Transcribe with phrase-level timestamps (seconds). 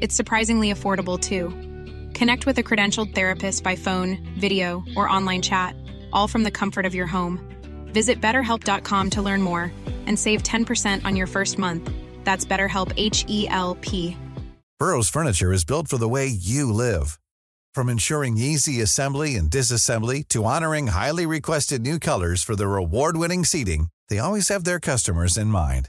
[0.00, 1.50] It's surprisingly affordable too.
[2.12, 5.74] Connect with a credentialed therapist by phone, video, or online chat,
[6.12, 7.40] all from the comfort of your home.
[7.92, 9.72] Visit betterhelp.com to learn more
[10.06, 11.90] and save 10% on your first month.
[12.24, 14.16] That's BetterHelp H E L P.
[14.78, 17.18] Burrow's furniture is built for the way you live.
[17.74, 23.16] From ensuring easy assembly and disassembly to honoring highly requested new colors for their award
[23.16, 25.88] winning seating, they always have their customers in mind.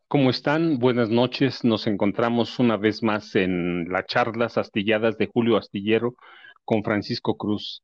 [0.11, 0.77] ¿Cómo están?
[0.77, 1.63] Buenas noches.
[1.63, 6.15] Nos encontramos una vez más en las charlas astilladas de Julio Astillero
[6.65, 7.81] con Francisco Cruz.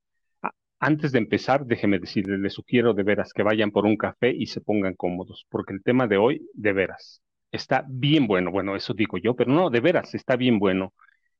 [0.78, 4.48] Antes de empezar, déjeme decirles, les sugiero de veras que vayan por un café y
[4.48, 8.52] se pongan cómodos, porque el tema de hoy, de veras, está bien bueno.
[8.52, 10.94] Bueno, eso digo yo, pero no, de veras, está bien bueno.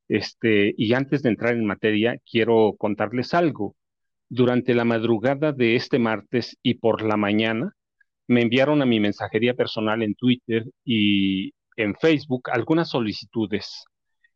[0.08, 3.76] Este, y antes de entrar en materia, quiero contarles algo.
[4.30, 7.74] Durante la madrugada de este martes y por la mañana,
[8.28, 13.84] me enviaron a mi mensajería personal en Twitter y en Facebook algunas solicitudes,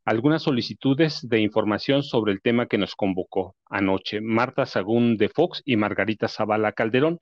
[0.05, 4.21] algunas solicitudes de información sobre el tema que nos convocó anoche.
[4.21, 7.19] Marta Sagún de Fox y Margarita Zavala Calderón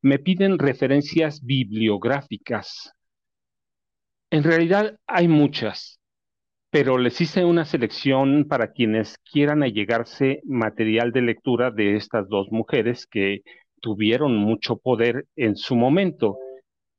[0.00, 2.92] me piden referencias bibliográficas.
[4.30, 6.00] En realidad hay muchas,
[6.70, 12.48] pero les hice una selección para quienes quieran allegarse material de lectura de estas dos
[12.50, 13.42] mujeres que
[13.82, 16.38] tuvieron mucho poder en su momento.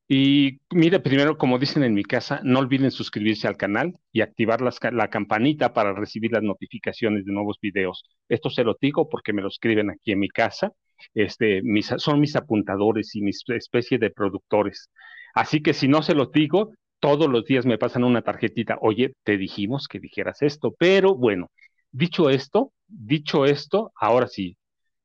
[0.08, 4.60] Y mire, primero, como dicen en mi casa, no olviden suscribirse al canal y activar
[4.62, 8.04] la campanita para recibir las notificaciones de nuevos videos.
[8.30, 10.74] Esto se lo digo porque me lo escriben aquí en mi casa.
[11.16, 14.92] Este, mis, son mis apuntadores y mis especie de productores.
[15.34, 18.78] Así que si no se los digo, todos los días me pasan una tarjetita.
[18.82, 20.76] Oye, te dijimos que dijeras esto.
[20.78, 21.50] Pero bueno,
[21.92, 24.58] dicho esto, dicho esto, ahora sí,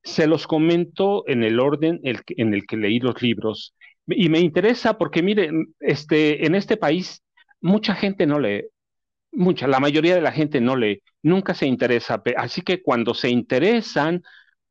[0.09, 3.75] se los comento en el orden en el que leí los libros.
[4.07, 7.23] Y me interesa porque, miren, este, en este país
[7.61, 8.65] mucha gente no lee,
[9.33, 12.23] mucha, la mayoría de la gente no lee, nunca se interesa.
[12.37, 14.23] Así que cuando se interesan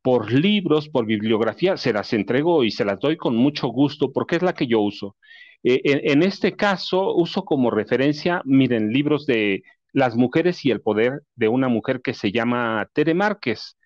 [0.02, 4.36] por libros, por bibliografía, se las entrego y se las doy con mucho gusto porque
[4.36, 5.16] es la que yo uso.
[5.62, 9.62] Eh, en, en este caso, uso como referencia, miren, libros de
[9.92, 13.77] Las mujeres y el poder de una mujer que se llama Tere Márquez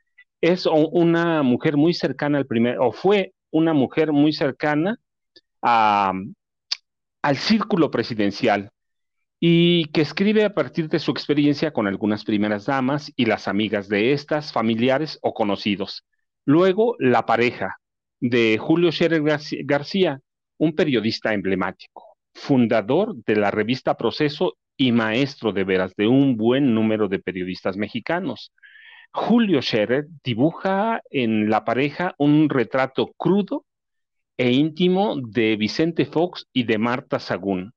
[0.43, 4.99] es una mujer muy cercana al primer, o fue una mujer muy cercana
[5.63, 6.13] a-
[7.23, 8.71] al círculo presidencial
[9.41, 13.89] y que escribe a partir de su experiencia con algunas primeras damas y las amigas
[13.89, 16.05] de estas, familiares o conocidos.
[16.45, 17.77] Luego, La pareja,
[18.21, 19.23] de Julio Scherer
[19.65, 20.21] García,
[20.59, 26.75] un periodista emblemático, fundador de la revista Proceso y maestro de veras de un buen
[26.75, 28.53] número de periodistas mexicanos.
[29.13, 33.67] Julio Scherer dibuja en La pareja un retrato crudo
[34.39, 37.75] e íntimo de Vicente Fox y de Marta Sagún.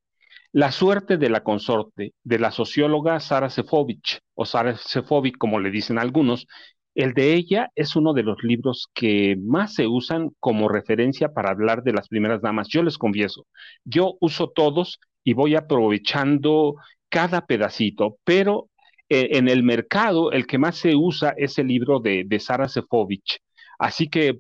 [0.53, 5.71] La suerte de la consorte, de la socióloga Sara Sefovich, o Sara Sefovich, como le
[5.71, 6.47] dicen algunos,
[6.95, 11.51] el de ella es uno de los libros que más se usan como referencia para
[11.51, 12.69] hablar de las primeras damas.
[12.69, 13.45] Yo les confieso,
[13.83, 16.75] yo uso todos y voy aprovechando
[17.09, 18.69] cada pedacito, pero
[19.09, 22.67] eh, en el mercado el que más se usa es el libro de, de Sara
[22.67, 23.39] Sefovich.
[23.77, 24.39] Así que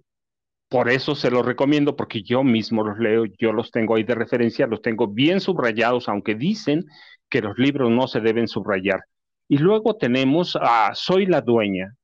[0.69, 4.15] por eso se los recomiendo, porque yo mismo los leo, yo los tengo ahí de
[4.15, 6.85] referencia, los tengo bien subrayados, aunque dicen
[7.29, 9.01] que los libros no se deben subrayar.
[9.47, 11.95] Y luego tenemos a Soy la Dueña,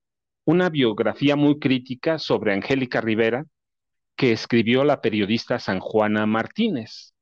[0.45, 3.45] una biografía muy crítica sobre Angélica Rivera,
[4.15, 7.13] que escribió la periodista San Juana Martínez.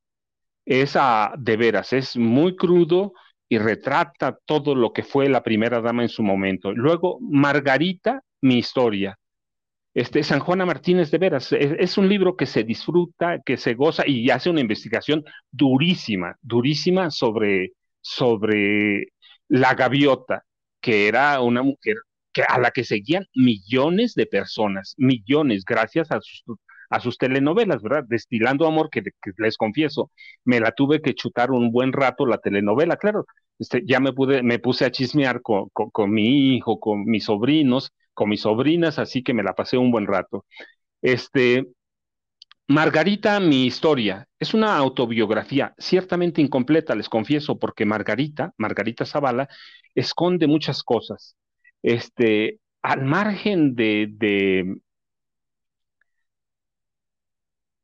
[0.66, 3.14] Es a, de veras, es muy crudo
[3.50, 6.72] y retrata todo lo que fue la primera dama en su momento.
[6.72, 9.18] Luego, Margarita, mi historia.
[9.94, 13.74] Este, San Juana Martínez, de veras, es, es, un libro que se disfruta, que se
[13.74, 19.08] goza y hace una investigación durísima, durísima sobre, sobre
[19.48, 20.44] la gaviota,
[20.80, 21.98] que era una mujer
[22.48, 26.44] a la que seguían millones de personas, millones, gracias a sus,
[26.90, 28.04] a sus telenovelas, ¿verdad?
[28.08, 29.04] Destilando Amor, que,
[29.38, 30.12] les confieso,
[30.46, 33.26] me la tuve que chutar un buen rato la telenovela, claro,
[33.60, 37.92] este, ya me, pude, me puse a chismear con, con, mi hijo, con mis sobrinos,
[38.14, 40.46] con mis sobrinas, así que me la pasé un buen rato.
[41.02, 41.68] Este,
[42.68, 49.50] Margarita, mi historia, es una autobiografía ciertamente incompleta, les confieso, porque Margarita, Margarita Zavala,
[49.96, 51.36] esconde muchas cosas.
[51.82, 54.78] Este, al margen de, de,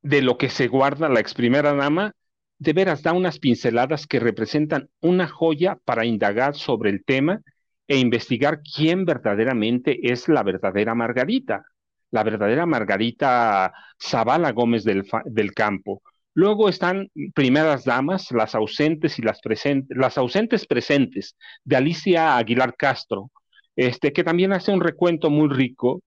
[0.06, 2.14] de lo que se guarda la ex primera dama,
[2.60, 7.42] de veras da unas pinceladas que representan una joya para indagar sobre el tema
[7.88, 11.66] e investigar quién verdaderamente es la verdadera Margarita
[12.12, 16.02] la verdadera Margarita Zavala Gómez del, del Campo.
[16.36, 22.76] Luego están primeras damas, las ausentes y las presentes, las ausentes presentes de Alicia Aguilar
[22.78, 23.32] Castro,
[23.76, 26.02] este, que también hace un recuento muy rico,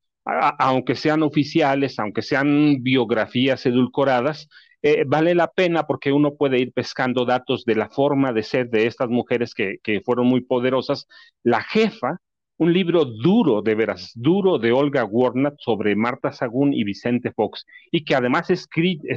[0.59, 4.49] aunque sean oficiales, aunque sean biografías edulcoradas,
[4.83, 8.69] eh, vale la pena porque uno puede ir pescando datos de la forma de ser
[8.71, 11.07] de estas mujeres que, que fueron muy poderosas.
[11.43, 12.19] La jefa
[12.59, 17.65] un libro duro, de veras, duro de Olga Warnat sobre Marta Sagún y Vicente Fox,
[17.91, 18.69] y que además es,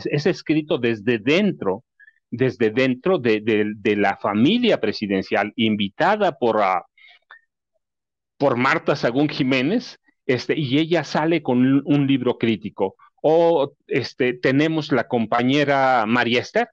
[0.05, 1.83] escrito desde dentro,
[2.29, 6.85] desde dentro de, la familia presidencial, invitada por, ah,
[8.37, 12.95] por Marta Sagún Jiménez, este, y ella sale con un, libro crítico.
[13.21, 16.69] O este, tenemos la compañera María Esther,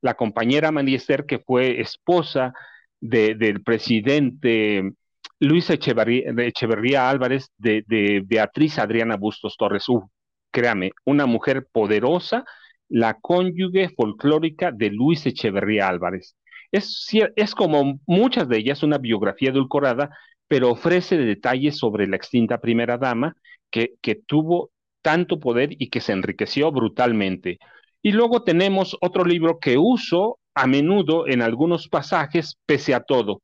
[0.00, 2.52] la compañera María Esther que fue esposa
[3.00, 4.92] del presidente
[5.40, 9.88] Luis Echeverría, Álvarez de, Beatriz Adriana Bustos Torres.
[9.88, 10.08] Uh,
[10.50, 12.44] créame, una mujer poderosa,
[12.88, 16.36] la cónyuge folclórica de Luis Echeverría Álvarez.
[16.72, 20.10] Es, es como muchas de ellas una biografía edulcorada,
[20.48, 23.36] pero ofrece detalles sobre la extinta primera dama
[23.70, 23.96] que,
[24.26, 24.70] tuvo
[25.02, 27.58] tanto poder y que se enriqueció brutalmente.
[28.02, 33.42] Y luego tenemos otro libro que uso a menudo en algunos pasajes, pese a todo,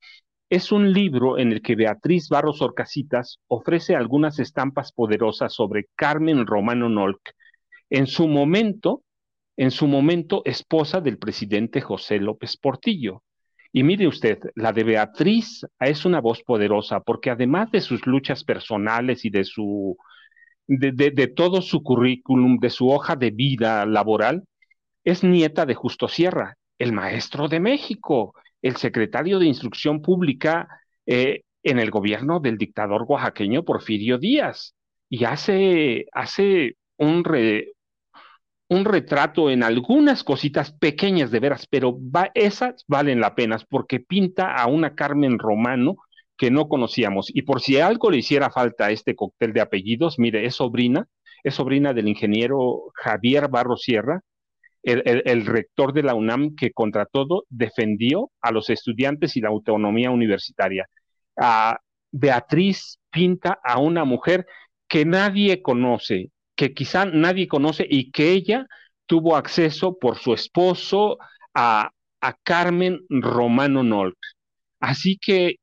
[0.50, 6.44] es un libro en el que Beatriz Barros Orcasitas ofrece algunas estampas poderosas sobre Carmen
[6.44, 7.35] Romano Nolk,
[7.88, 9.03] en su momento,
[9.56, 13.23] en su momento esposa del presidente José López Portillo.
[13.72, 18.43] Y mire usted, la de Beatriz es una voz poderosa porque además de sus luchas
[18.44, 19.96] personales y de su
[20.67, 24.44] de, todo su currículum, de su hoja de vida laboral,
[25.05, 30.69] es nieta de Justo Sierra, el maestro de México, el secretario de Instrucción Pública
[31.06, 34.75] eh, en el gobierno del dictador oaxaqueño Porfirio Díaz.
[35.08, 37.25] Y hace, hace un,
[38.70, 41.99] un retrato en algunas cositas pequeñas de veras, pero
[42.34, 45.96] esas valen la pena porque pinta a una Carmen Romano
[46.38, 47.34] que no conocíamos.
[47.34, 51.08] Y por si algo le hiciera falta a este cóctel de apellidos, mire, es sobrina,
[51.43, 54.20] es sobrina del ingeniero Javier Barro Sierra,
[54.84, 60.12] el, rector de la UNAM que contra todo defendió a los estudiantes y la autonomía
[60.12, 60.87] universitaria.
[62.12, 64.46] Beatriz pinta a una mujer
[64.88, 66.31] que nadie conoce,
[66.61, 68.67] que quizá nadie conoce y que ella
[69.07, 71.17] tuvo acceso por su esposo
[71.55, 71.91] a,
[72.21, 74.19] a Carmen Romano Nolk.
[74.79, 75.57] Así que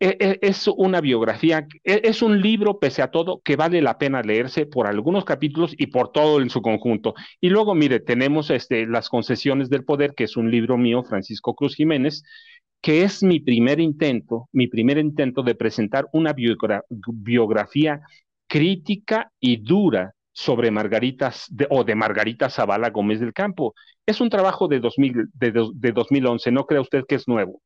[0.00, 3.98] e, e, es una biografía, e, es un libro, pese a todo, que vale la
[3.98, 7.14] pena leerse por algunos capítulos y por todo en su conjunto.
[7.40, 11.54] Y luego, mire, tenemos este, Las concesiones del poder, que es un libro mío, Francisco
[11.54, 12.24] Cruz Jiménez,
[12.80, 18.00] que es mi primer intento, mi primer intento de presentar una biografía
[18.48, 23.74] crítica y dura sobre Margaritas o de Margarita Zavala Gómez del Campo.
[24.06, 27.60] Es un trabajo de, 2000, de, de 2011, no crea usted que es nuevo.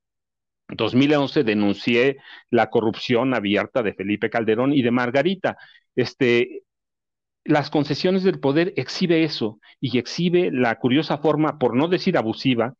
[0.68, 2.16] 2011 denuncié
[2.50, 5.56] la corrupción abierta de Felipe Calderón y de Margarita.
[5.94, 6.62] Este,
[7.44, 12.74] las concesiones del poder exhibe eso y exhibe la curiosa forma, por no decir abusiva,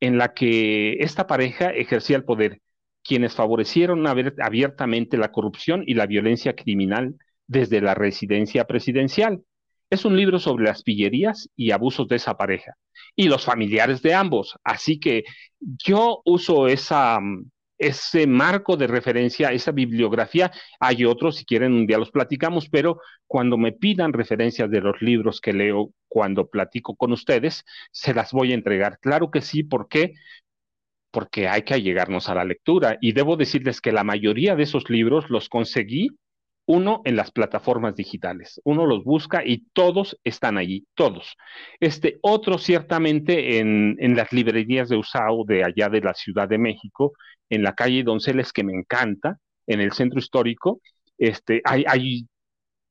[0.00, 2.60] en la que esta pareja ejercía el poder,
[3.02, 9.42] quienes favorecieron abiertamente la corrupción y la violencia criminal desde la residencia presidencial.
[9.90, 12.76] Es un libro sobre las pillerías y abusos de esa pareja
[13.16, 14.56] y los familiares de ambos.
[14.64, 15.24] Así que
[15.60, 20.50] yo uso esa, mm, ese marco de referencia, esa bibliografía.
[20.80, 25.00] Hay otros, si quieren, un día los platicamos, pero cuando me pidan referencias de los
[25.02, 28.98] libros que leo cuando platico con ustedes, se las voy a entregar.
[29.00, 30.14] Claro que sí, ¿por qué?
[31.10, 32.98] Porque hay que allegarnos a la lectura.
[33.00, 36.10] Y debo decirles que la mayoría de esos libros los conseguí
[36.66, 38.60] uno en las plataformas digitales.
[38.64, 41.36] Uno los busca y todos están allí, todos.
[41.80, 47.12] Este otro ciertamente en, las librerías de Usao de allá de la Ciudad de México,
[47.50, 50.80] en la calle Donceles, que me encanta, en el centro histórico,
[51.18, 52.26] Este, hay, hay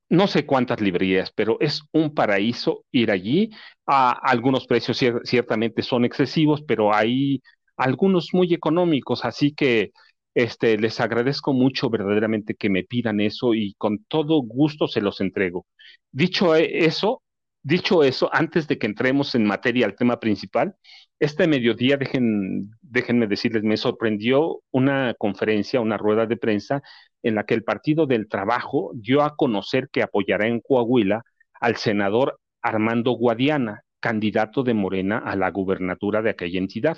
[0.09, 3.49] no sé cuántas librerías, pero es un paraíso ir allí.
[3.87, 7.41] A algunos precios ciertamente son excesivos, pero hay
[7.77, 9.91] algunos muy económicos, así que
[10.35, 15.21] este, les agradezco mucho verdaderamente que me pidan eso y con todo gusto se los
[15.21, 15.65] entrego.
[16.11, 17.21] Dicho e, eso,
[17.61, 20.75] dicho eso, antes de que entremos en materia al tema principal,
[21.19, 26.81] este mediodía, dejen, déjenme decirles, me sorprendió una conferencia, una rueda de prensa
[27.21, 31.23] en la que el Partido del Trabajo dio a conocer que apoyará en Coahuila
[31.61, 36.97] al senador Armando Guadiana, candidato de Morena a la gubernatura de aquella entidad.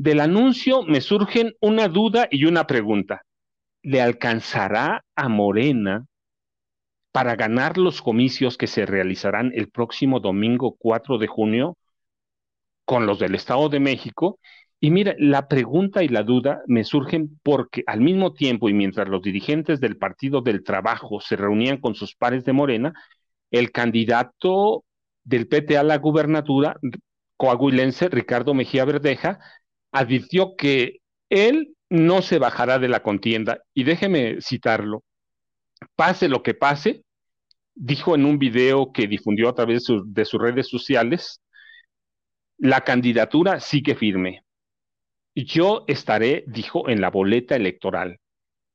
[0.00, 3.20] Del anuncio me surgen una duda y una pregunta.
[3.82, 6.06] ¿Le alcanzará a Morena
[7.12, 11.76] para ganar los comicios que se realizarán el próximo domingo 4 de junio
[12.86, 14.38] con los del Estado de México?
[14.80, 19.06] Y mira, la pregunta y la duda me surgen porque al mismo tiempo y mientras
[19.06, 22.94] los dirigentes del Partido del Trabajo se reunían con sus pares de Morena,
[23.50, 24.82] el candidato
[25.24, 26.78] del PT a la gubernatura
[27.40, 29.38] coahuilense, Ricardo Mejía Verdeja,
[29.92, 33.62] advirtió que él no se bajará de la contienda.
[33.74, 35.02] Y déjeme citarlo.
[35.96, 37.04] Pase lo que pase,
[37.74, 41.40] dijo en un video que difundió a través de, sus redes sociales,
[42.58, 44.44] la candidatura sigue firme.
[45.34, 48.18] Yo estaré, dijo, en la boleta electoral.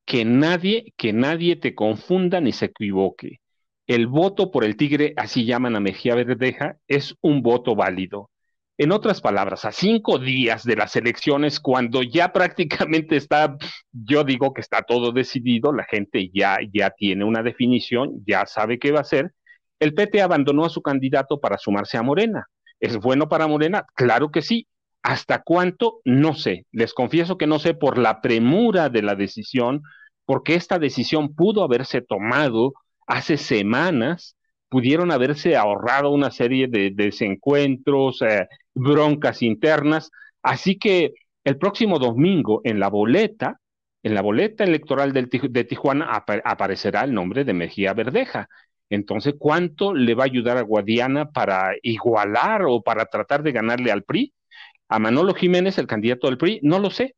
[0.06, 3.40] Que nadie, que nadie te confunda ni se equivoque.
[3.88, 8.30] El voto por el tigre, así llaman a Mejía Verdeja, es un voto válido.
[8.78, 13.58] En otras palabras, a cinco días de las elecciones, cuando ya prácticamente está,
[13.92, 18.78] yo digo que está todo decidido, la gente ya, ya tiene una definición, ya sabe
[18.80, 19.34] qué va a hacer,
[19.80, 22.48] el PT abandonó a su candidato para sumarse a Morena.
[22.80, 23.86] ¿Es bueno para Morena?
[23.96, 24.68] Claro que sí.
[25.04, 26.02] ¿Hasta cuánto?
[26.04, 26.66] No sé.
[26.72, 29.84] Les confieso que no sé por la premura de la decisión,
[30.26, 32.74] porque esta decisión pudo haberse tomado
[33.08, 34.36] hace semanas
[34.76, 40.12] pudieron haberse ahorrado una serie de, desencuentros, eh, broncas internas.
[40.44, 41.14] Así que
[41.46, 43.62] el próximo domingo en la boleta,
[44.04, 48.50] en la boleta electoral de Tijuana aparecerá el nombre de Mejía Verdeja.
[48.90, 53.94] Entonces, ¿cuánto le va a ayudar a Guadiana para igualar o para tratar de ganarle
[53.94, 54.34] al PRI?
[54.90, 57.16] A Manolo Jiménez, el candidato del PRI, no lo sé.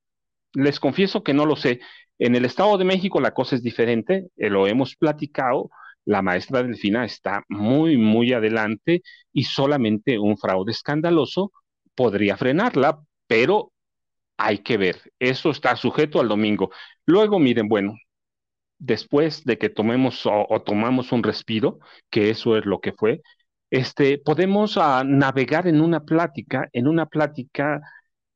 [0.54, 1.80] Les confieso que no lo sé.
[2.20, 5.72] En el Estado de México la cosa es diferente, eh, lo hemos platicado
[6.08, 9.02] la maestra Delfina está muy, muy adelante
[9.34, 11.52] y solamente un fraude escandaloso
[11.96, 13.74] podría frenarla, pero
[14.38, 16.72] hay que ver, eso está sujeto al domingo.
[17.06, 17.96] Luego, miren, bueno,
[18.80, 23.22] después de que tomemos o, tomamos un respiro, que eso es lo que fue,
[23.70, 27.82] este, podemos ah, navegar en una plática, en una plática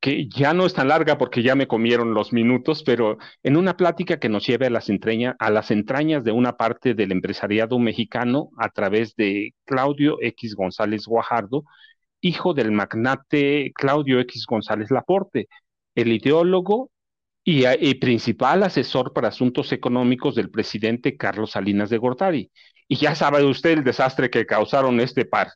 [0.02, 3.78] que ya no es tan larga porque ya me comieron los minutos, pero en una
[3.78, 4.90] plática que nos lleve a las,
[5.40, 11.06] a las entrañas de una parte del empresariado mexicano a través de Claudio X González
[11.06, 11.66] Guajardo,
[12.20, 15.48] hijo del magnate Claudio X González Laporte,
[15.96, 16.90] el ideólogo
[17.44, 22.52] y, y, principal asesor para asuntos económicos del presidente Carlos Salinas de Gortari.
[22.88, 25.50] Y ya sabe usted el desastre que causaron este par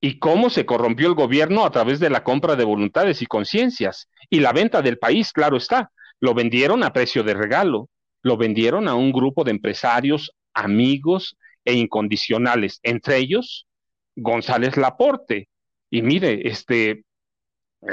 [0.00, 4.08] y cómo se corrompió el gobierno a través de la compra de voluntades y conciencias
[4.28, 5.90] y la venta del país, claro está.
[6.20, 7.88] Lo vendieron a precio de regalo,
[8.22, 13.66] lo vendieron a un grupo de empresarios, amigos e incondicionales, entre ellos
[14.16, 15.48] González Laporte.
[15.90, 17.04] Y mire, este,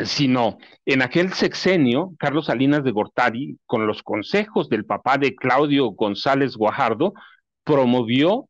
[0.05, 5.35] si no, en aquel sexenio, Carlos Salinas de Gortari, con los consejos del papá de
[5.35, 7.13] Claudio González Guajardo,
[7.63, 8.47] promovió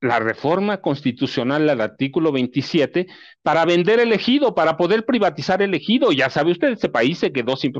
[0.00, 3.06] la reforma constitucional al artículo 27
[3.42, 6.12] para vender el ejido, para poder privatizar el ejido.
[6.12, 7.72] Ya sabe usted, este país se quedó sin,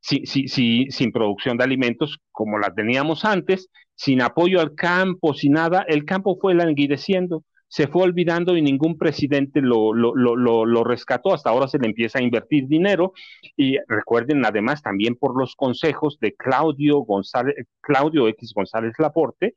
[0.00, 5.52] sin, sin, sin, producción de alimentos como la teníamos antes, sin apoyo al campo, sin
[5.52, 5.84] nada.
[5.86, 11.32] El campo fue languideciendo, se fue olvidando y ningún presidente lo, lo, lo, lo rescató.
[11.34, 13.12] Hasta ahora se le empieza a invertir dinero.
[13.56, 19.54] Y recuerden además también por los consejos de Claudio, González, Claudio X González Laporte,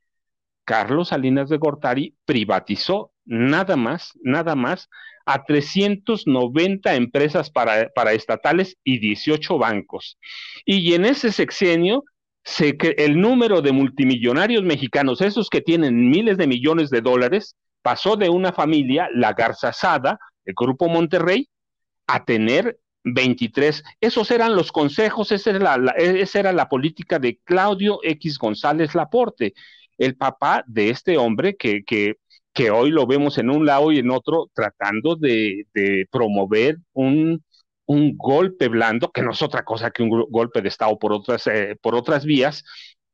[0.67, 4.89] Carlos Salinas de Gortari privatizó nada más, nada más
[5.25, 10.17] a 390 empresas para, estatales y 18 bancos.
[10.65, 12.03] Y en ese sexenio,
[12.43, 18.17] se, el número de multimillonarios mexicanos, esos que tienen miles de millones de dólares, pasó
[18.17, 21.47] de una familia, la Garza Sada, el Grupo Monterrey,
[22.07, 23.85] a tener 23.
[24.01, 29.53] Esos eran los consejos, esa era la política de Claudio X González Laporte
[29.97, 32.15] el papá de este hombre que, que,
[32.53, 35.65] que hoy lo vemos en un lado y en otro tratando de,
[36.11, 37.43] promover un,
[37.85, 41.47] un, golpe blando, que no es otra cosa que un golpe de Estado por otras,
[41.47, 42.63] eh, por otras vías,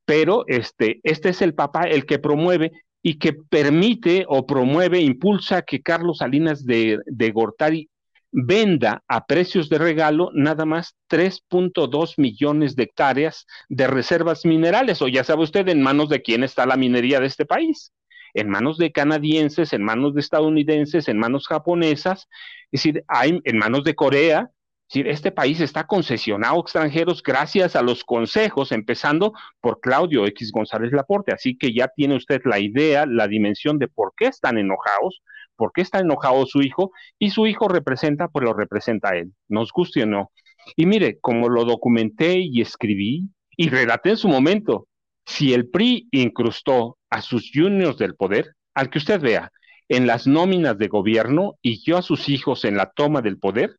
[0.06, 2.72] pero este, este es el papá el que promueve
[3.02, 7.90] y que permite o promueve, impulsa que Carlos Salinas de, de Gortari
[8.34, 15.08] venda a precios de regalo nada más 3.2 millones de hectáreas de reservas minerales, o
[15.08, 17.94] ya sabe usted en manos de quién está la minería de este país,
[18.34, 22.28] en manos de canadienses, en manos de estadounidenses, en manos japonesas,
[22.72, 24.50] es decir, hay en manos de Corea,
[24.90, 30.92] este país está concesionado a extranjeros gracias a los consejos, empezando por Claudio X González
[30.92, 31.34] Laporte.
[31.34, 35.24] Así que ya tiene usted la idea, la dimensión de por qué están enojados,
[35.56, 39.72] por qué está enojado su hijo, y su hijo representa, pues lo representa él, nos
[39.72, 40.32] guste o no.
[40.76, 44.88] Y mire, como lo documenté y escribí y relaté en su momento,
[45.26, 49.52] si el PRI incrustó a sus juniors del poder, al que usted vea,
[49.90, 53.78] en las nóminas de gobierno y yo a sus hijos en la toma del poder,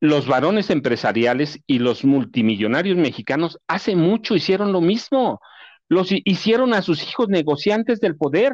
[0.00, 5.40] los varones empresariales y los multimillonarios mexicanos hace mucho hicieron lo mismo.
[5.88, 8.52] Los hicieron a sus hijos negociantes del poder,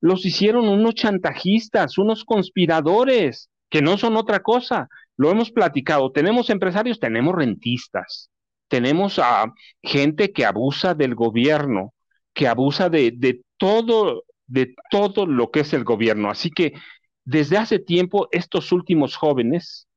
[0.00, 4.88] los hicieron unos chantajistas, unos conspiradores, que no son otra cosa.
[5.16, 6.12] Lo hemos platicado.
[6.12, 8.30] Tenemos empresarios, tenemos rentistas,
[8.68, 9.52] tenemos a
[9.82, 11.92] gente que abusa del gobierno,
[12.32, 16.30] que abusa de, de todo, de todo lo que es el gobierno.
[16.30, 16.74] Así que
[17.24, 19.88] desde hace tiempo estos últimos jóvenes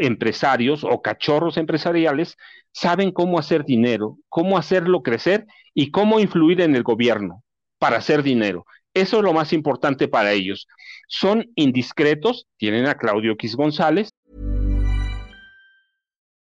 [0.00, 2.36] empresarios o cachorros empresariales
[2.72, 7.42] saben cómo hacer dinero, cómo hacerlo crecer y cómo influir en el gobierno
[7.78, 8.66] para hacer dinero.
[8.96, 10.66] Eso es lo más importante para ellos.
[11.06, 14.08] Son indiscretos, tienen a Claudio X González.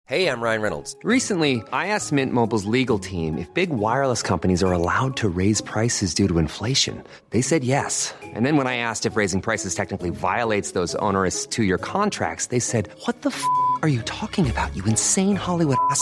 [0.07, 0.95] Hey, I'm Ryan Reynolds.
[1.03, 5.59] Recently, I asked Mint Mobile's legal team if big wireless companies are allowed to raise
[5.61, 7.03] prices due to inflation.
[7.31, 8.13] They said yes.
[8.23, 12.59] And then when I asked if raising prices technically violates those onerous two-year contracts, they
[12.59, 13.43] said, "What the f***
[13.81, 14.73] are you talking about?
[14.75, 16.01] You insane Hollywood ass."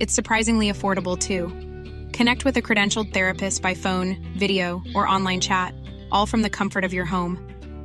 [0.00, 1.48] It's surprisingly affordable too.
[2.16, 5.74] Connect with a credentialed therapist by phone, video, or online chat,
[6.12, 7.38] all from the comfort of your home.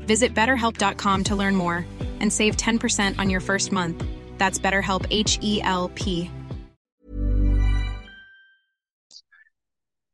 [0.06, 1.86] Visit betterhelp.com to learn more
[2.20, 4.04] and save 10% on your first month.
[4.38, 6.30] That's BetterHelp H E L P.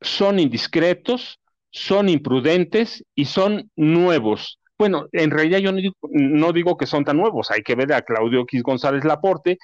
[0.02, 1.36] Son indiscretos,
[1.70, 4.58] son imprudentes y son nuevos.
[4.78, 7.92] Bueno, en realidad yo no digo, no digo que son tan nuevos, hay que ver
[7.92, 9.58] a Claudio X González Laporte,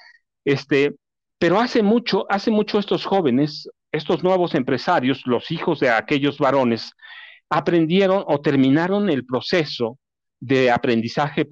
[0.45, 0.93] este,
[1.39, 6.93] Pero hace mucho, hace mucho estos jóvenes, estos nuevos empresarios, los hijos de aquellos varones,
[7.49, 9.97] aprendieron o terminaron el proceso
[10.39, 11.47] de aprendizaje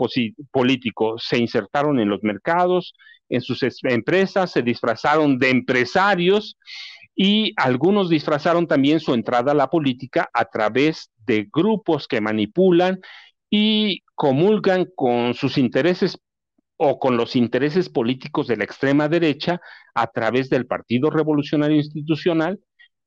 [0.52, 2.94] político, se insertaron en los mercados,
[3.30, 6.58] en sus empresas, se disfrazaron de empresarios
[7.16, 13.00] y algunos disfrazaron también su entrada a la política a través de grupos que manipulan
[13.50, 16.18] y comulgan con sus intereses
[16.78, 19.62] o con los intereses políticos de la extrema derecha
[19.94, 22.60] a través del Partido Revolucionario Institucional,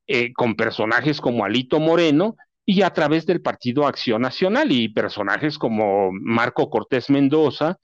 [0.07, 5.59] eh, con personajes como Alito Moreno y a través del Partido Acción Nacional y personajes
[5.59, 7.79] como Marco Cortés Mendoza,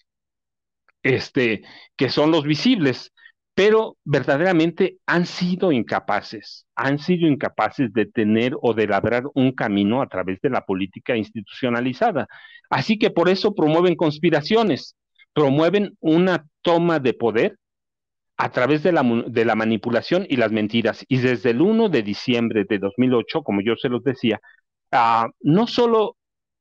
[1.02, 1.62] este,
[1.96, 3.12] que son los visibles,
[3.54, 10.02] pero verdaderamente han sido incapaces, han sido incapaces de tener o de labrar un camino
[10.02, 12.26] a través de la política institucionalizada.
[12.68, 14.96] Así que por eso promueven conspiraciones,
[15.34, 17.58] promueven una toma de poder
[18.36, 21.04] a través de la, de la, manipulación y las mentiras.
[21.08, 24.40] Y desde el 1 de diciembre de 2008, como yo se los decía,
[24.92, 26.16] uh, no solo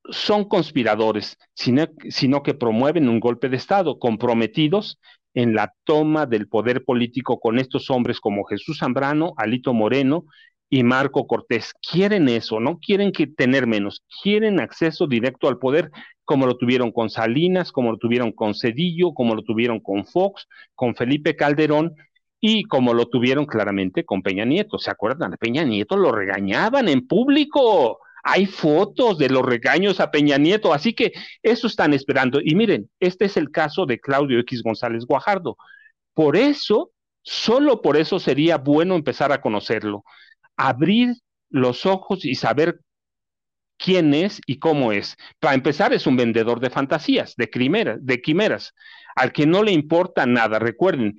[0.09, 4.99] son conspiradores, sino, sino que promueven un golpe de Estado, comprometidos
[5.33, 10.25] en la toma del poder político con estos hombres como Jesús Zambrano, Alito Moreno
[10.73, 11.71] y Marco Cortés.
[11.87, 15.91] Quieren eso, no quieren que tener menos, quieren acceso directo al poder
[16.25, 20.47] como lo tuvieron con Salinas, como lo tuvieron con Cedillo, como lo tuvieron con Fox,
[20.73, 21.93] con Felipe Calderón
[22.39, 24.79] y como lo tuvieron claramente con Peña Nieto.
[24.79, 25.35] ¿Se acuerdan?
[25.39, 27.99] Peña Nieto lo regañaban en público.
[28.23, 31.11] Hay fotos de los regaños a Peña Nieto, así que
[31.43, 32.39] eso están esperando.
[32.43, 35.55] Y miren, este es el caso de Claudio X González Guajardo.
[36.15, 36.89] Por eso,
[37.21, 40.03] solo por eso sería bueno empezar a conocerlo,
[40.63, 41.15] abrir
[41.49, 42.79] los ojos y saber
[43.77, 45.17] quién es y cómo es.
[45.39, 48.73] Para empezar, es un vendedor de fantasías, de, quimeras, de quimeras,
[49.15, 50.59] al que no le importa nada.
[50.59, 51.17] Recuerden,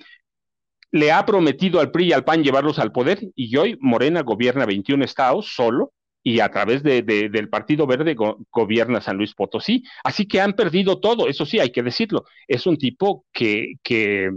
[0.92, 4.64] le ha prometido al PRI y al PAN llevarlos al poder y hoy Morena gobierna
[4.64, 8.16] 21 estados solo y a través de, del Partido Verde
[8.50, 9.84] gobierna San Luis Potosí.
[10.02, 12.24] Así que han perdido todo, eso sí, hay que decirlo.
[12.48, 14.30] Es un tipo que, que,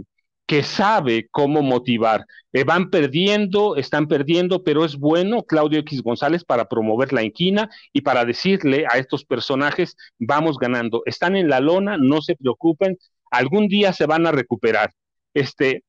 [0.48, 2.24] que sabe cómo motivar.
[2.54, 7.68] Eh, van perdiendo, están perdiendo, pero es bueno Claudio X González para promover la inquina
[7.92, 12.96] y para decirle a estos personajes, vamos ganando, están en la lona, no se preocupen,
[13.30, 14.94] algún día se van a recuperar.
[15.34, 15.84] Este,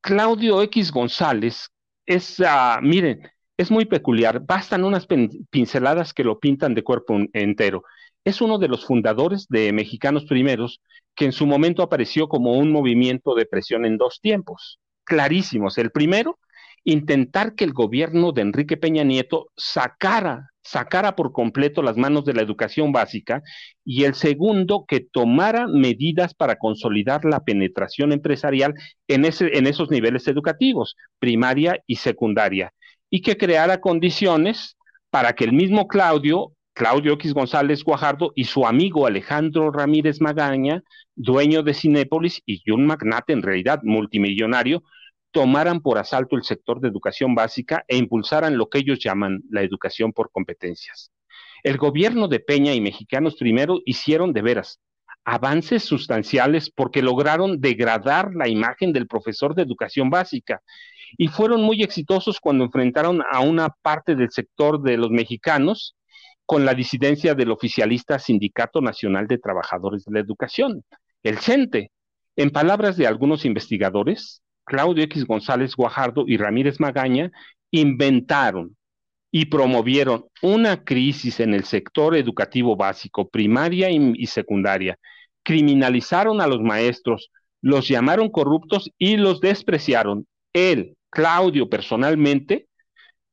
[0.00, 1.68] Claudio X González
[2.06, 3.20] es, uh, miren,
[3.58, 5.06] es muy peculiar, bastan unas
[5.50, 7.84] pinceladas que lo pintan de cuerpo entero.
[8.24, 10.80] Es uno de los fundadores de Mexicanos Primeros,
[11.14, 15.76] que en su momento apareció como un movimiento de presión en dos tiempos, clarísimos.
[15.76, 16.38] El primero,
[16.84, 22.32] intentar que el gobierno de Enrique Peña Nieto sacara, sacara por completo las manos de
[22.32, 23.42] la educación básica
[23.84, 28.74] y el segundo, que tomara medidas para consolidar la penetración empresarial
[29.06, 32.72] en, en esos niveles educativos, primaria y secundaria
[33.10, 34.76] y que creara condiciones
[35.10, 40.82] para que el mismo Claudio, Claudio X González Guajardo y su amigo Alejandro Ramírez Magaña,
[41.14, 44.82] dueño de Cinépolis y un magnate en realidad multimillonario,
[45.30, 49.62] tomaran por asalto el sector de educación básica e impulsaran lo que ellos llaman la
[49.62, 51.12] educación por competencias.
[51.62, 54.80] El gobierno de Peña y Mexicanos primero hicieron de veras
[55.24, 60.60] avances sustanciales porque lograron degradar la imagen del profesor de educación básica
[61.16, 65.94] y fueron muy exitosos cuando enfrentaron a una parte del sector de los mexicanos
[66.46, 70.84] con la disidencia del oficialista Sindicato Nacional de Trabajadores de la Educación,
[71.22, 71.90] el CENTE.
[72.36, 77.30] En palabras de algunos investigadores, Claudio X González Guajardo y Ramírez Magaña
[77.70, 78.76] inventaron
[79.30, 84.96] y promovieron una crisis en el sector educativo básico, primaria y, secundaria.
[85.42, 87.30] Criminalizaron a los maestros,
[87.60, 90.26] los llamaron corruptos y los despreciaron.
[90.52, 92.68] Él, Claudio personalmente,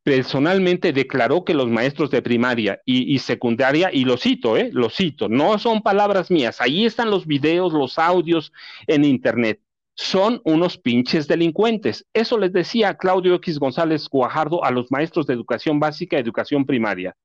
[0.03, 5.29] personalmente declaró que los maestros de primaria y, secundaria, y lo cito, eh, lo cito,
[5.29, 8.51] no son palabras mías, ahí están los videos, los audios
[8.87, 9.59] en internet,
[9.93, 12.07] son unos pinches delincuentes.
[12.13, 16.65] Eso les decía Claudio X González Guajardo a los maestros de educación básica y educación
[16.65, 17.15] primaria.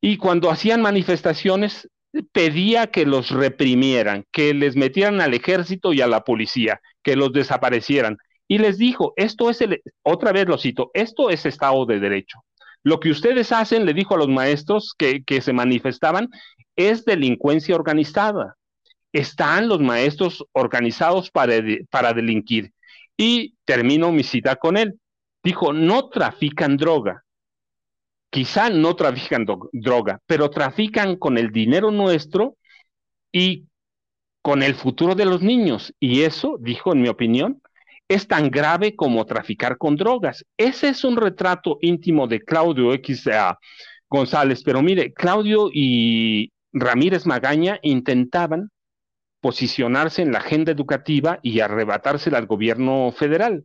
[0.00, 1.88] Y cuando hacían manifestaciones,
[2.32, 7.32] pedía que los reprimieran, que les metieran al ejército y a la policía, que los
[7.32, 12.00] desaparecieran y les dijo, esto es el, otra vez lo cito, esto es Estado de
[12.00, 12.44] Derecho.
[12.82, 16.28] Lo que ustedes hacen, le dijo a los maestros que, que se manifestaban,
[16.76, 18.56] es delincuencia organizada.
[19.12, 21.54] Están los maestros organizados para,
[21.90, 22.72] para delinquir.
[23.16, 25.00] Y termino mi cita con él.
[25.42, 27.24] Dijo, no trafican droga.
[28.30, 32.56] Quizá no trafican droga, pero trafican con el dinero nuestro
[33.30, 33.66] y
[34.42, 35.94] con el futuro de los niños.
[36.00, 37.62] Y eso, dijo, en mi opinión,
[38.08, 40.44] es tan grave como traficar con drogas.
[40.56, 43.28] Ese es un retrato íntimo de Claudio X
[44.08, 48.70] González, pero mire, Claudio y Ramírez Magaña intentaban
[49.40, 53.64] posicionarse en la agenda educativa y arrebatársela al gobierno federal.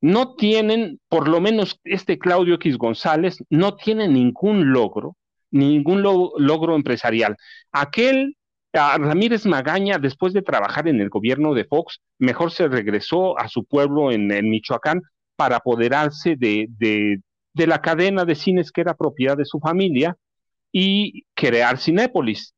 [0.00, 5.16] No tienen, por lo menos este Claudio X González, no tiene ningún logro,
[5.50, 7.36] ningún logro empresarial.
[7.72, 8.36] Aquel
[8.74, 13.48] a Ramírez Magaña, después de trabajar en el gobierno de Fox, mejor se regresó a
[13.48, 15.00] su pueblo en, Michoacán
[15.36, 17.20] para apoderarse de, de,
[17.52, 20.16] de, la cadena de cines que era propiedad de su familia
[20.72, 22.54] y crear Cinépolis.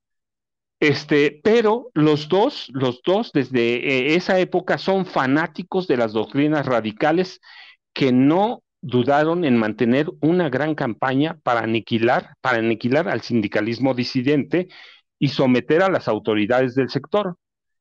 [0.80, 6.66] Este, pero los dos, los dos desde eh, esa época son fanáticos de las doctrinas
[6.66, 7.40] radicales
[7.94, 14.68] que no dudaron en mantener una gran campaña para aniquilar, para aniquilar al sindicalismo disidente
[15.18, 17.36] y someter a las autoridades del sector.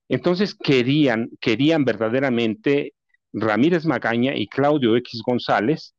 [0.10, 2.93] Entonces querían, querían verdaderamente
[3.34, 5.93] Ramírez Magaña y Claudio X González,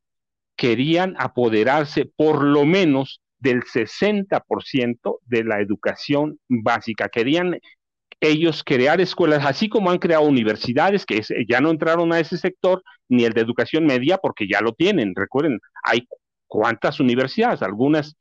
[0.55, 7.09] querían apoderarse por lo menos del 60% de la educación básica.
[7.09, 7.59] Querían
[8.19, 12.81] ellos crear escuelas, así como han creado universidades que ya no entraron a ese sector,
[13.07, 15.13] ni el de educación media, porque ya lo tienen.
[15.15, 16.07] Recuerden, hay
[16.47, 18.15] cuántas universidades, algunas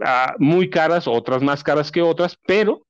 [0.00, 2.84] Ah, muy caras, otras más caras que otras, pero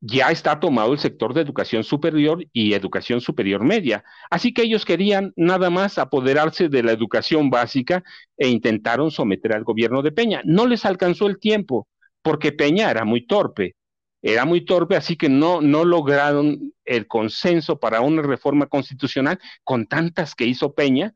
[0.00, 4.04] ya está tomado el sector de educación superior y educación superior media.
[4.30, 8.02] Así que ellos querían nada más apoderarse de la educación básica
[8.36, 10.42] e intentaron someter al gobierno de Peña.
[10.44, 11.86] No les alcanzó el tiempo
[12.22, 13.76] porque Peña era muy torpe.
[14.22, 19.86] Era muy torpe, así que no, no lograron el consenso para una reforma constitucional con
[19.86, 21.12] tantas que hizo Peña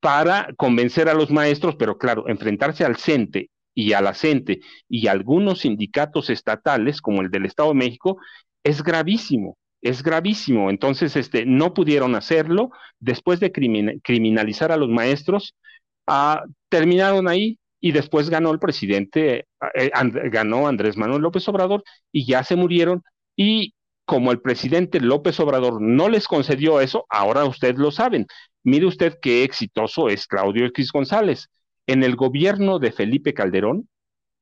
[0.00, 5.08] para convencer a los maestros, pero claro, enfrentarse al CENTE y a la CENTE y
[5.08, 8.18] algunos sindicatos estatales, como el del Estado de México,
[8.64, 9.56] es gravísimo.
[9.82, 10.70] es gravísimo.
[10.70, 12.70] Entonces, este, no pudieron hacerlo.
[13.00, 15.54] Después de criminalizar a los maestros,
[16.06, 19.90] ah, terminaron ahí y después ganó el presidente, eh,
[20.30, 23.02] ganó Andrés Manuel López Obrador y ya se murieron.
[23.36, 23.74] Y
[24.06, 28.26] como el presidente López Obrador no les concedió eso, ahora ustedes lo saben.
[28.62, 31.50] Mire usted qué exitoso es Claudio X González.
[31.86, 33.88] En el gobierno de Felipe Calderón,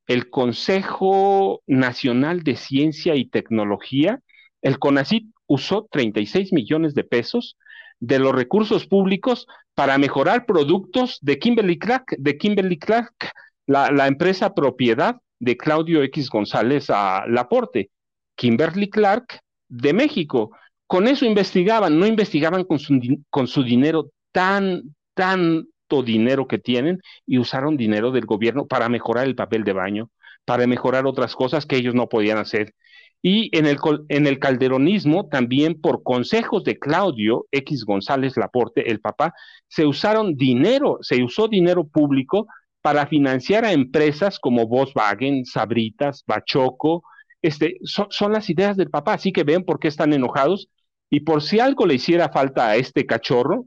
[0.07, 4.19] el Consejo Nacional de Ciencia y Tecnología,
[4.61, 7.57] el CONACYT, usó 36 millones de pesos
[7.99, 13.31] de los recursos públicos para mejorar productos de Kimberly Clark, de Kimberly Clark,
[13.65, 17.89] la, empresa propiedad de Claudio X González a Laporte.
[18.35, 20.51] Kimberly Clark de México.
[20.87, 25.72] Con eso investigaban, no investigaban con su, con su dinero tan, tanto
[26.03, 30.09] dinero que tienen y usaron dinero del gobierno para mejorar el papel de baño,
[30.45, 32.73] para mejorar otras cosas que ellos no podían hacer.
[33.21, 33.77] Y en el,
[34.09, 39.33] en el calderonismo, también por consejos de Claudio X González Laporte, el papá,
[39.67, 42.47] se usaron dinero, se usó dinero público
[42.81, 47.03] para financiar a empresas como Volkswagen, Sabritas, Bachoco,
[47.43, 50.69] este, son, las ideas del papá, así que ven por qué están enojados.
[51.09, 53.65] Y por si algo le hiciera falta a este cachorro,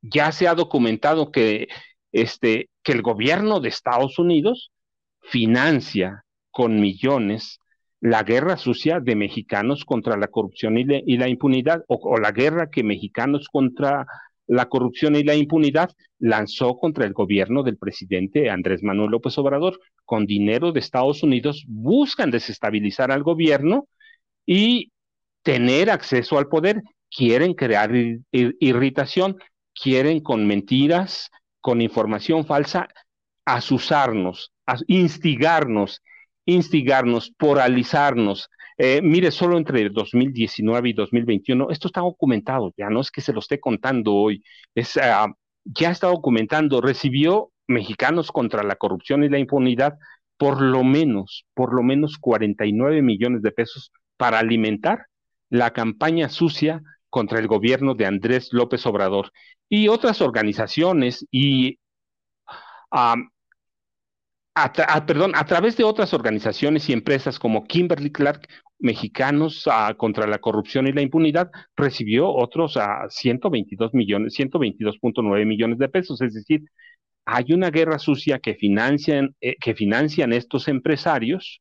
[0.00, 1.68] ya se ha documentado que,
[2.12, 4.70] este, que el gobierno de Estados Unidos
[5.20, 7.58] financia con millones
[8.00, 10.84] la guerra sucia de mexicanos contra la corrupción y,
[11.16, 14.06] la impunidad, o, la guerra que mexicanos contra
[14.46, 19.80] la corrupción y la impunidad lanzó contra el gobierno del presidente Andrés Manuel López Obrador.
[20.04, 23.88] Con dinero de Estados Unidos buscan desestabilizar al gobierno
[24.46, 24.92] y
[25.42, 26.82] tener acceso al poder.
[27.10, 27.90] Quieren crear
[28.30, 29.36] irritación,
[29.80, 32.88] quieren con mentiras, con información falsa,
[33.44, 34.52] asusarnos,
[34.86, 36.02] instigarnos
[36.48, 38.48] instigarnos, poralizarnos.
[38.78, 43.32] Eh, mire, solo entre 2019 y 2021, esto está documentado, ya no es que se
[43.32, 44.42] lo esté contando hoy,
[44.74, 45.28] es, ah,
[45.64, 49.98] ya está documentando, recibió mexicanos contra la corrupción y la impunidad
[50.38, 55.06] por lo menos, por lo menos 49 millones de pesos para alimentar
[55.50, 59.32] la campaña sucia contra el gobierno de Andrés López Obrador
[59.68, 61.78] y otras organizaciones y
[62.90, 63.16] ah,
[64.54, 68.48] a, perdón, a través de otras organizaciones y empresas como Kimberly Clark,
[68.80, 75.78] Mexicanos ah, contra la Corrupción y la Impunidad, recibió otros a 122 millones, 122.9 millones
[75.78, 76.20] de pesos.
[76.22, 76.64] Es decir,
[77.24, 81.60] hay una guerra sucia que financian, eh, que financian estos empresarios.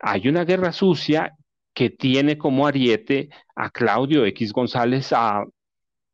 [0.00, 1.34] Hay una guerra sucia
[1.78, 5.44] que tiene como ariete a Claudio X González a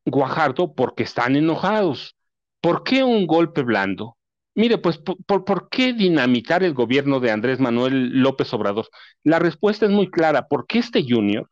[0.04, 2.16] Guajardo porque están enojados.
[2.60, 4.18] ¿Por qué un golpe blando?
[4.54, 8.90] Mire, pues, por, qué dinamitar el gobierno de Andrés Manuel López Obrador?
[9.22, 11.50] La respuesta es muy clara, porque este junior,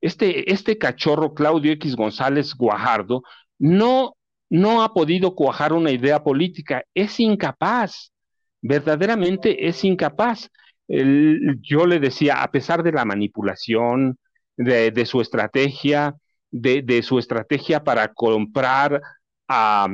[0.00, 3.24] este, este cachorro Claudio X González Guajardo,
[3.58, 4.16] no,
[4.48, 8.10] no ha podido cuajar una idea política, es incapaz,
[8.62, 10.48] verdaderamente es incapaz.
[10.90, 14.18] Yo le decía, a pesar de la manipulación,
[14.56, 16.16] de, su estrategia,
[16.50, 19.00] de, su estrategia para comprar
[19.48, 19.88] a,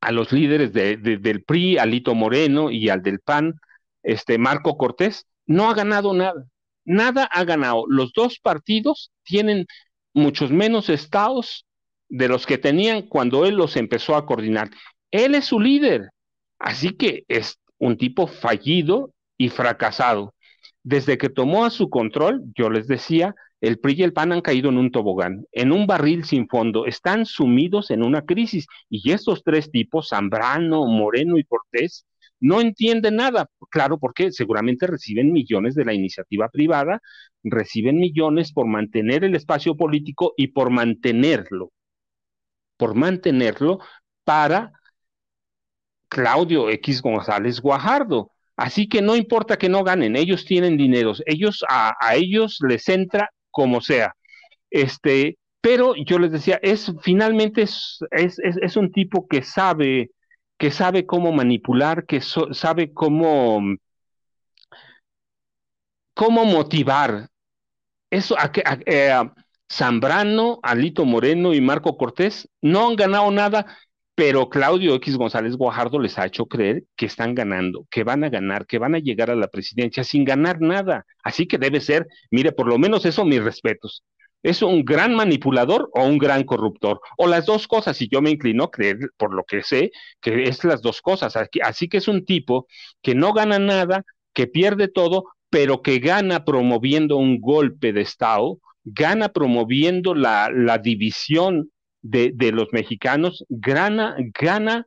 [0.00, 3.54] a los líderes del PRI, Alito Moreno y al del PAN,
[4.02, 6.44] este Marco Cortés, no ha ganado nada.
[6.84, 7.84] Nada ha ganado.
[7.88, 9.66] Los dos partidos tienen
[10.14, 11.66] muchos menos estados
[12.08, 14.70] de los que tenían cuando él los empezó a coordinar.
[15.10, 16.10] Él es su líder.
[16.60, 20.34] Así que es un tipo fallido y fracasado.
[20.82, 24.42] Desde que tomó a su control, yo les decía, el PRI y el PAN han
[24.42, 29.10] caído en un tobogán, en un barril sin fondo, están sumidos en una crisis y
[29.12, 32.06] estos tres tipos, Zambrano, Moreno y Cortés,
[32.40, 33.48] no entienden nada.
[33.70, 37.00] Claro, porque seguramente reciben millones de la iniciativa privada,
[37.42, 41.72] reciben millones por mantener el espacio político y por mantenerlo,
[42.76, 43.78] por mantenerlo
[44.24, 44.72] para
[46.08, 48.30] Claudio X González Guajardo.
[48.56, 52.88] Así que no importa que no ganen, ellos tienen dinero, ellos a, a ellos les
[52.88, 54.14] entra como sea.
[54.70, 60.10] Este, pero yo les decía, es finalmente es, es, un tipo que sabe,
[60.58, 63.60] que sabe cómo manipular, que sabe cómo,
[66.14, 67.30] cómo motivar.
[68.10, 68.52] Eso, a,
[68.86, 69.12] eh,
[69.68, 73.66] Zambrano, Alito Moreno y Marco Cortés no han ganado nada,
[74.16, 78.30] pero Claudio X González Guajardo les ha hecho creer que están ganando, que van a
[78.30, 81.04] ganar, que van a llegar a la presidencia sin ganar nada.
[81.22, 84.02] Así que debe ser, mire, por lo menos eso mis respetos.
[84.42, 86.98] ¿Es un gran manipulador o un gran corruptor?
[87.18, 89.90] O las dos cosas, y yo me inclino a creer, por lo que sé,
[90.22, 91.36] que es las dos cosas.
[91.62, 92.66] Así que es un tipo
[93.02, 94.02] que no gana nada,
[94.32, 100.78] que pierde todo, pero que gana promoviendo un golpe de Estado gana promoviendo la, la
[100.78, 101.70] división
[102.10, 104.86] de, los mexicanos, gana, gana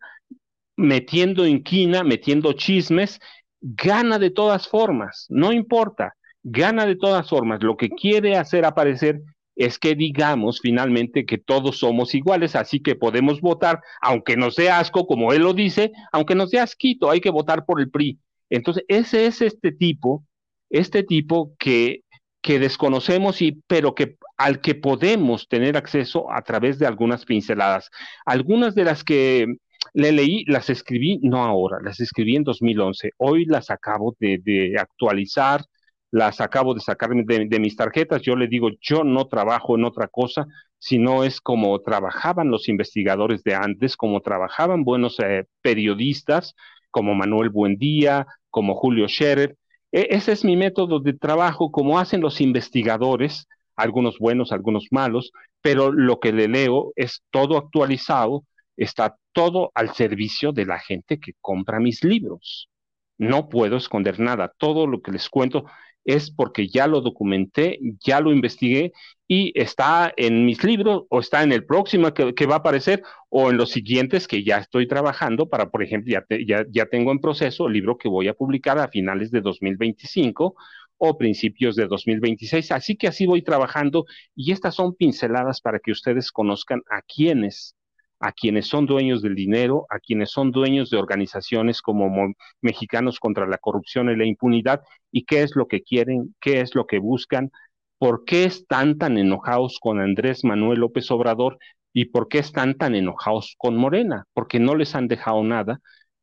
[0.75, 3.19] metiendo inquina, metiendo chismes,
[3.61, 7.61] gana de todas formas, no importa, gana de todas formas.
[7.61, 9.21] Lo que quiere hacer aparecer
[9.55, 14.69] es que digamos finalmente que todos somos iguales, así que podemos votar, aunque nos dé
[14.69, 18.19] asco, como él lo dice, aunque nos dé asquito, hay que votar por el PRI.
[18.49, 20.23] Entonces, ese es este tipo,
[20.69, 22.03] este tipo que,
[22.41, 27.91] que desconocemos y pero que al que podemos tener acceso a través de algunas pinceladas.
[28.25, 29.47] Algunas de las que
[29.93, 33.11] le leí, las escribí, no ahora, las escribí en 2011.
[33.17, 35.65] Hoy las acabo de, actualizar,
[36.09, 38.21] las acabo de sacar de, mis tarjetas.
[38.21, 40.45] Yo le digo, yo no trabajo en otra cosa,
[40.77, 46.55] sino es como trabajaban los investigadores de antes, como trabajaban buenos eh, periodistas,
[46.91, 49.57] como Manuel Buendía, como Julio Scherer.
[49.91, 53.47] E, ese es mi método de trabajo, como hacen los investigadores,
[53.81, 58.43] algunos buenos, algunos malos, pero lo que le leo es todo actualizado,
[58.77, 62.69] está todo al servicio de la gente que compra mis libros.
[63.17, 65.65] No puedo esconder nada, todo lo que les cuento
[66.05, 68.93] es porque ya lo documenté, ya lo investigué
[69.27, 73.51] y está en mis libros o está en el próximo que, va a aparecer o
[73.51, 77.19] en los siguientes que ya estoy trabajando para, por ejemplo, ya, ya, ya tengo en
[77.19, 80.55] proceso el libro que voy a publicar a finales de 2025
[80.99, 82.71] o principios de 2026.
[82.71, 87.75] Así que así voy trabajando y estas son pinceladas para que ustedes conozcan a quienes
[88.21, 93.47] a quienes son dueños del dinero, a quienes son dueños de organizaciones como Mexicanos contra
[93.47, 96.99] la Corrupción y la Impunidad, y qué es lo que quieren, qué es lo que
[96.99, 97.49] buscan,
[97.97, 101.59] por qué están tan enojados con Andrés Manuel López Obrador
[101.93, 105.79] y por qué están tan enojados con Morena, porque no les han dejado nada,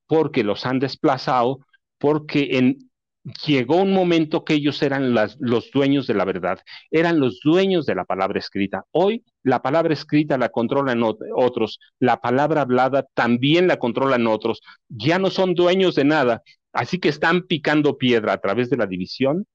[0.07, 1.61] porque los han desplazado,
[1.99, 2.91] porque en,
[3.45, 6.61] llegó un momento que ellos eran los dueños de la verdad,
[6.91, 8.85] eran los dueños de la palabra escrita.
[8.93, 15.19] Hoy la palabra escrita la controlan otros, la palabra hablada también la controlan otros, ya
[15.19, 19.47] no son dueños de nada, así que están picando piedra a través de la división,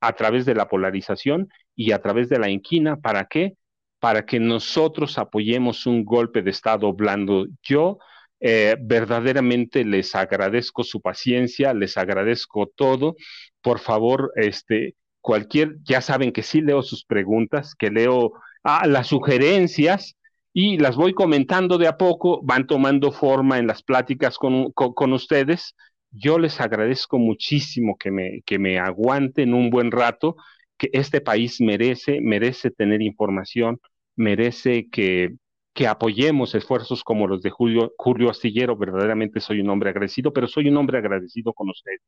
[0.00, 2.96] a través de la polarización y a través de la inquina.
[2.96, 3.54] ¿Para qué?
[4.00, 7.46] Para que nosotros apoyemos un golpe de Estado blando.
[7.62, 7.98] Yo
[8.40, 13.16] eh, verdaderamente les agradezco su paciencia, les agradezco todo.
[13.60, 19.08] Por favor, este, cualquier, ya saben que sí leo sus preguntas, que leo ah, las
[19.08, 20.16] sugerencias
[20.52, 25.12] y las voy comentando de a poco, van tomando forma en las pláticas con, con,
[25.12, 25.74] ustedes.
[26.10, 30.36] Yo les agradezco muchísimo que me, que me aguanten un buen rato,
[30.78, 33.80] que este país merece, merece tener información,
[34.16, 35.34] merece que,
[35.78, 38.76] que apoyemos esfuerzos como los de Julio, Julio Astillero.
[38.76, 42.00] Verdaderamente soy un hombre agradecido, pero soy un hombre agradecido con ustedes.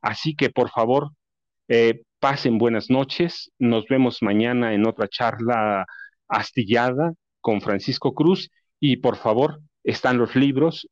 [0.00, 1.10] Así que, por favor,
[1.68, 3.52] eh, pasen buenas noches.
[3.58, 5.84] Nos vemos mañana en otra charla
[6.26, 8.48] astillada con Francisco Cruz.
[8.80, 10.88] Y, por favor, están los libros.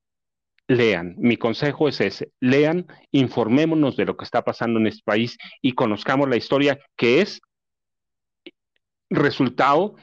[0.69, 1.15] Lean.
[1.17, 2.33] Mi consejo es ese.
[2.39, 7.23] Lean, informémonos de lo que está pasando en este país y conozcamos la historia que
[7.23, 7.41] es
[9.09, 9.95] resultado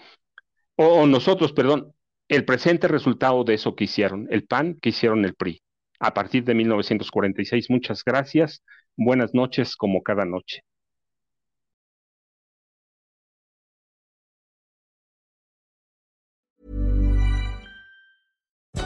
[0.76, 1.94] o nosotros, perdón,
[2.30, 5.62] el presente resultado de eso que hicieron, el PAN que hicieron el PRI.
[6.00, 8.64] A partir de 1946, muchas gracias.
[8.96, 10.64] Buenas noches como cada noche.